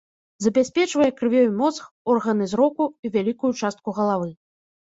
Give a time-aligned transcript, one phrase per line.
[0.43, 1.83] Забяспечвае крывёй мозг,
[2.15, 4.29] органы зроку і вялікую частку галавы.